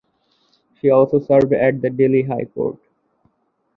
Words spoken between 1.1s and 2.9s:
served at the Delhi High Court.